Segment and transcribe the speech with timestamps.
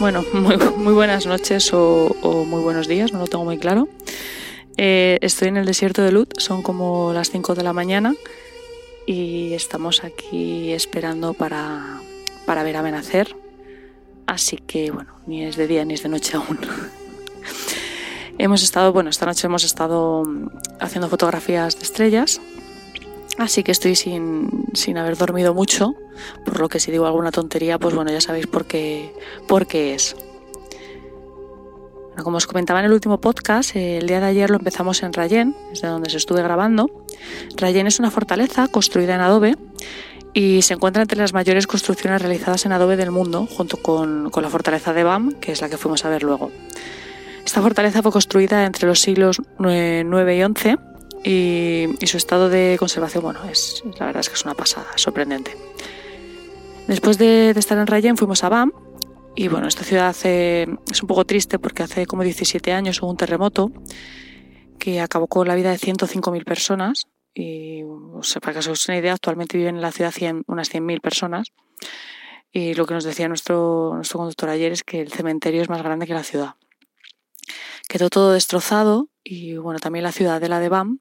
[0.00, 3.88] Bueno, muy, buenas noches o, muy buenos días, no lo tengo muy claro.
[4.76, 8.14] Eh, estoy en el desierto de Lut, son como las 5 de la mañana
[9.06, 12.00] y estamos aquí esperando para,
[12.46, 13.36] para ver a nacer.
[14.26, 16.58] Así que bueno, ni es de día ni es de noche aún.
[18.38, 20.24] hemos estado, bueno, esta noche hemos estado
[20.80, 22.40] haciendo fotografías de estrellas
[23.38, 25.94] Así que estoy sin, sin, haber dormido mucho,
[26.44, 29.14] por lo que si digo alguna tontería, pues bueno, ya sabéis por qué,
[29.48, 30.16] por qué es.
[32.22, 35.56] como os comentaba en el último podcast, el día de ayer lo empezamos en Rayen,
[35.70, 37.06] desde donde se estuve grabando.
[37.56, 39.56] Rayen es una fortaleza construida en adobe
[40.34, 44.42] y se encuentra entre las mayores construcciones realizadas en adobe del mundo, junto con, con
[44.42, 46.50] la fortaleza de Bam, que es la que fuimos a ver luego.
[47.44, 50.78] Esta fortaleza fue construida entre los siglos 9 y 11
[51.24, 55.56] y, su estado de conservación, bueno, es, la verdad es que es una pasada, sorprendente.
[56.88, 58.72] Después de, estar en Rayen fuimos a BAM
[59.34, 63.16] y bueno, esta ciudad es un poco triste porque hace como 17 años hubo un
[63.16, 63.70] terremoto
[64.78, 67.82] que acabó con la vida de 105.000 personas y
[68.40, 70.12] para que os hagáis una idea, actualmente viven en la ciudad
[70.46, 71.52] unas 100.000 personas
[72.50, 75.82] y lo que nos decía nuestro, nuestro conductor ayer es que el cementerio es más
[75.82, 76.56] grande que la ciudad.
[77.88, 80.98] Quedó todo destrozado y bueno, también la ciudadela de BAM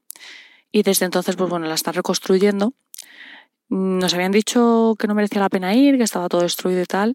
[0.72, 2.74] y desde entonces, pues bueno, la están reconstruyendo.
[3.70, 7.14] Nos habían dicho que no merecía la pena ir, que estaba todo destruido y tal.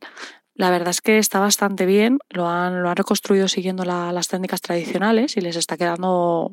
[0.55, 4.63] La verdad es que está bastante bien, lo han, lo han reconstruido siguiendo las técnicas
[4.63, 6.53] tradicionales y les está quedando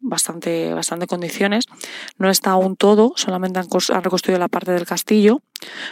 [0.00, 1.66] bastante, bastante condiciones.
[2.16, 5.42] No está aún todo, solamente han, han, reconstruido la parte del castillo,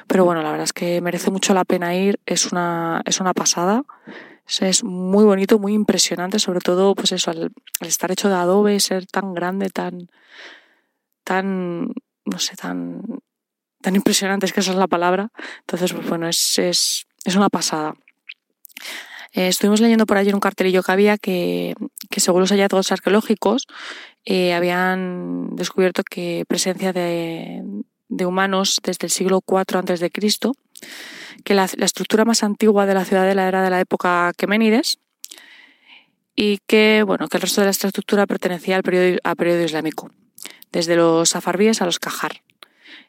[0.06, 3.34] pero bueno, la verdad es que merece mucho la pena ir, es una, es una
[3.34, 3.84] pasada.
[4.60, 9.06] Es muy bonito, muy impresionante, sobre todo, pues eso, al, estar hecho de adobe, ser
[9.06, 10.10] tan grande, tan,
[11.24, 11.92] tan,
[12.24, 13.02] no sé, tan,
[13.80, 15.30] tan impresionante, es que esa es la palabra.
[15.60, 17.94] Entonces, pues bueno, es, es, es una pasada.
[19.32, 21.74] Eh, estuvimos leyendo por allí un cartelillo que había que,
[22.10, 23.66] que según los hallazgos arqueológicos
[24.26, 27.62] eh, habían descubierto que presencia de,
[28.12, 30.52] de humanos desde el siglo IV Cristo
[31.44, 34.98] que la, estructura más antigua de la ciudadela era de la época Queménides
[36.36, 40.10] y que, bueno, que el resto de la estructura pertenecía al periodo, periodo islámico,
[40.70, 42.42] desde los safarbíes a los Cajar.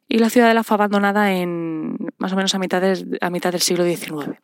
[0.07, 2.83] Y la ciudadela fue abandonada en más o menos a mitad,
[3.21, 4.39] a mitad del siglo XIX.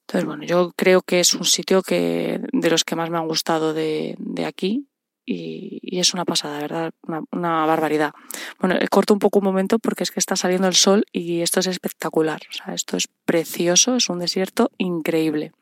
[0.00, 3.28] Entonces, bueno, yo creo que es un sitio que, de los que más me han
[3.28, 4.16] gustado de
[4.46, 4.89] aquí
[5.32, 6.92] y, es una pasada, ¿verdad?
[7.30, 8.12] Una, barbaridad.
[8.58, 11.60] Bueno, corto un poco un momento porque es que está saliendo el sol y esto
[11.60, 12.40] es espectacular.
[12.50, 15.52] O sea, esto es precioso, es un desierto increíble.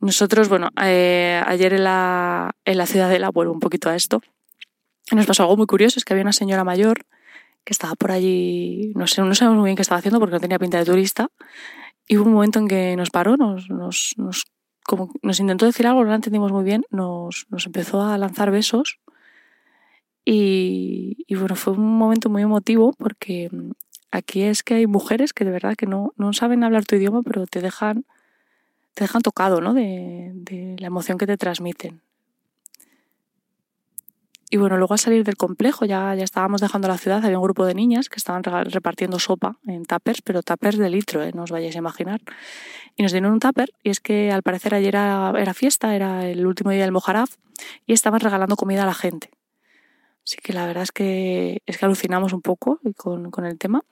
[0.00, 4.22] Nosotros, bueno, eh, ayer en la, en la ciudadela, vuelvo un poquito a esto,
[5.10, 7.04] nos pasó algo muy curioso, es que había una señora mayor
[7.64, 10.40] que estaba por allí, no sé, no sabemos muy bien qué estaba haciendo porque no
[10.40, 11.30] tenía pinta de turista,
[12.06, 14.44] y hubo un momento en que nos paró, nos, nos, nos
[14.88, 18.50] como nos intentó decir algo, no lo entendimos muy bien, nos, nos empezó a lanzar
[18.50, 18.98] besos
[20.24, 23.72] y, y, bueno, fue un momento muy emotivo porque mm,
[24.10, 27.22] aquí es que hay mujeres que de verdad que no, no saben hablar tu idioma,
[27.22, 28.06] pero te dejan,
[28.94, 29.74] te dejan tocado ¿no?
[29.74, 32.00] de, de la emoción que te transmiten.
[34.50, 37.44] Y bueno, luego al salir del complejo ya, ya estábamos dejando la ciudad, había un
[37.44, 41.32] grupo de niñas que estaban repartiendo sopa en tuppers, pero tuppers de litro, ¿eh?
[41.34, 42.22] no os vayáis a imaginar.
[42.96, 46.26] Y nos dieron un tupper y es que al parecer ayer era, era fiesta, era
[46.26, 47.36] el último día del Mojaraf
[47.86, 49.30] y estaban regalando comida a la gente.
[50.24, 53.82] Así que la verdad es que, es que alucinamos un poco con, con el tema.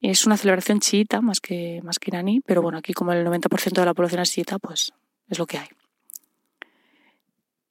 [0.00, 3.72] Es una celebración chiita más que, más que iraní, pero bueno, aquí como el 90%
[3.72, 4.92] de la población es chiita, pues
[5.28, 5.68] es lo que hay.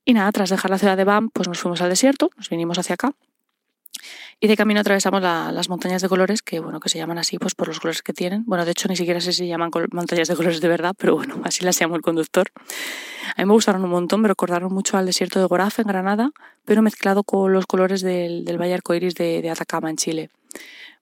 [0.09, 2.79] Y nada, tras dejar la ciudad de Bam, pues nos fuimos al desierto, nos vinimos
[2.79, 3.13] hacia acá.
[4.39, 7.53] Y de camino atravesamos las montañas de colores, que bueno, que se llaman así pues
[7.53, 8.43] por los colores que tienen.
[8.47, 11.15] Bueno, de hecho ni siquiera sé si se llaman montañas de colores de verdad, pero
[11.15, 12.49] bueno, así las llamó el conductor.
[13.35, 16.31] A mí me gustaron un montón, me recordaron mucho al desierto de Goraf en Granada,
[16.65, 20.31] pero mezclado con los colores del, del Valle Arcoiris de, de, Atacama en Chile.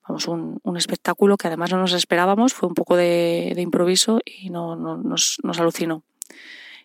[0.05, 4.19] Vamos, un, un, espectáculo que además no nos esperábamos, fue un poco de, de improviso
[4.25, 6.03] y no, no, nos, nos alucinó.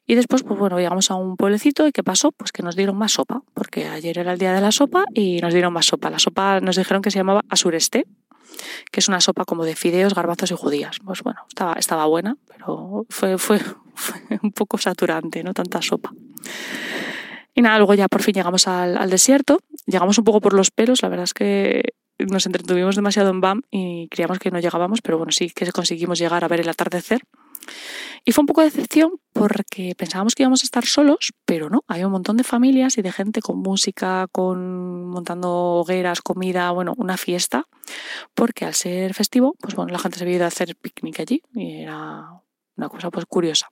[0.06, 2.32] Y después, pues bueno, llegamos a un pueblecito y ¿qué pasó?
[2.32, 5.40] Pues que nos dieron más sopa, porque ayer era el día de la sopa y
[5.40, 6.10] nos dieron más sopa.
[6.10, 8.06] La sopa nos dijeron que se llamaba asureste,
[8.90, 10.98] que es una sopa como de fideos, garbanzos y judías.
[11.04, 13.60] Pues bueno, estaba, estaba buena, pero fue, fue,
[14.42, 16.12] un poco saturante, no tanta sopa.
[17.54, 20.70] Y nada, luego ya por fin llegamos al, al, desierto, llegamos un poco por los
[20.70, 21.82] pelos, la verdad es que
[22.18, 26.18] nos entretuvimos demasiado en BAM y creíamos que no llegábamos, pero bueno, sí que conseguimos
[26.18, 27.22] llegar a ver el atardecer
[28.24, 31.82] Y fue un poco de decepción porque pensábamos que íbamos a estar solos, pero no,
[31.88, 36.94] hay un montón de familias y de gente con música, con montando hogueras, comida, bueno,
[36.96, 37.66] una fiesta,
[38.34, 41.42] porque al ser festivo, pues bueno, la gente se había ido a hacer picnic allí
[41.54, 42.28] y era
[42.76, 43.70] una cosa pues curiosa.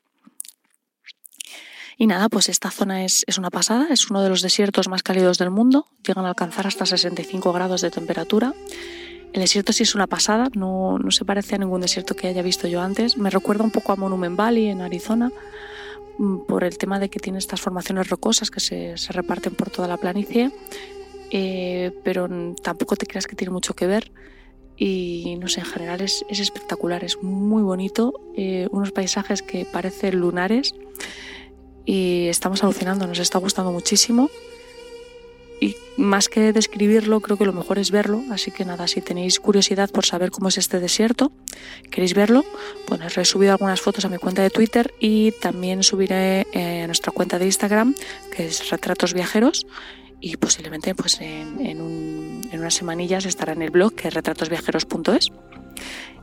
[1.97, 5.03] Y nada, pues esta zona es, es, una pasada, es uno de los desiertos más
[5.03, 8.55] cálidos del mundo, llegan a alcanzar hasta 65 grados de temperatura
[9.33, 12.43] el desierto sí es una pasada, no, no, se parece a ningún desierto que haya
[12.43, 13.17] visto yo antes.
[13.17, 15.31] Me recuerda un poco a Monument Valley en Arizona,
[16.19, 19.71] mm, por el tema de que tiene estas formaciones rocosas que se, se reparten por
[19.71, 20.51] toda la planicie,
[21.31, 22.29] eh, pero
[22.63, 24.11] tampoco te creas que tiene mucho que ver.
[24.77, 29.67] Y no sé, en general es, es espectacular, es muy bonito, eh, unos paisajes que
[29.67, 30.75] parecen lunares
[31.85, 34.31] y estamos alucinando, nos está gustando muchísimo
[36.01, 38.23] más que describirlo, creo que lo mejor es verlo.
[38.31, 41.31] Así que nada, si tenéis curiosidad por saber cómo es este desierto,
[41.91, 42.45] queréis verlo,
[42.89, 47.13] bueno, he subido algunas fotos a mi cuenta de Twitter y también subiré a nuestra
[47.13, 47.95] cuenta de Instagram,
[48.35, 49.67] que es Retratos Viajeros,
[50.21, 51.81] y posiblemente pues en, en,
[52.53, 55.29] unas semanillas estará en el blog, que es retratosviajeros.es.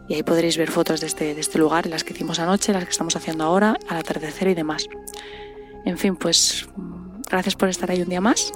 [0.09, 2.85] Y ahí podréis ver fotos de este, de este lugar, las que hicimos anoche, las
[2.85, 4.88] que estamos haciendo ahora, al atardecer y demás.
[5.85, 6.68] En fin, pues
[7.29, 8.53] gracias por estar ahí un día más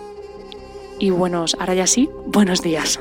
[1.02, 3.00] y buenos, ahora ya sí, buenos días.